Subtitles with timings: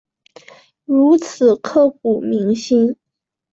[0.83, 2.95] 如此刻骨铭心